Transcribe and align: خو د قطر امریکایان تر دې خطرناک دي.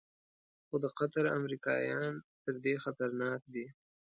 خو 0.67 0.75
د 0.83 0.85
قطر 0.99 1.25
امریکایان 1.39 2.13
تر 2.43 2.55
دې 2.63 2.73
خطرناک 2.83 3.41
دي. 3.53 3.65